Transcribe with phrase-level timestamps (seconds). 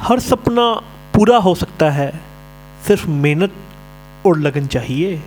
[0.00, 0.72] हर सपना
[1.14, 2.20] पूरा हो सकता है।
[2.86, 3.52] सिर्फ़ मेहनत
[4.26, 5.22] और लगन चाहिए।